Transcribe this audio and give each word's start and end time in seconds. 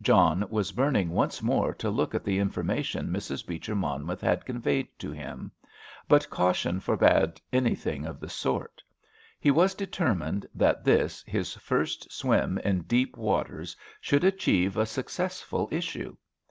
John 0.00 0.46
was 0.48 0.72
burning 0.72 1.10
once 1.10 1.42
more 1.42 1.74
to 1.74 1.90
look 1.90 2.14
at 2.14 2.24
the 2.24 2.38
information 2.38 3.08
Mrs. 3.10 3.46
Beecher 3.46 3.74
Monmouth 3.74 4.22
had 4.22 4.46
conveyed 4.46 4.88
to 4.98 5.10
him. 5.10 5.52
But 6.08 6.30
caution 6.30 6.80
forbade 6.80 7.38
anything 7.52 8.06
of 8.06 8.18
the 8.18 8.30
sort. 8.30 8.82
He 9.38 9.50
was 9.50 9.74
determined 9.74 10.46
that 10.54 10.84
this, 10.84 11.22
his 11.24 11.52
first 11.52 12.10
swim 12.10 12.56
in 12.64 12.84
deep 12.84 13.14
waters, 13.18 13.76
should 14.00 14.24
achieve 14.24 14.78
a 14.78 14.86
successful 14.86 15.68
issue. 15.70 16.16